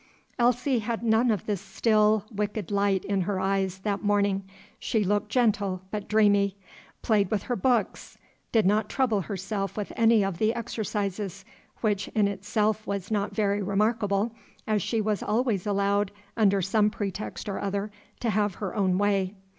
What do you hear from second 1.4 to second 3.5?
the still, wicked light in her